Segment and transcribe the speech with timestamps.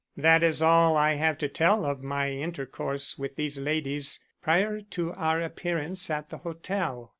[0.17, 5.13] That is all I have to tell of my intercourse with these ladies prior to
[5.13, 7.09] our appearance at the hotel.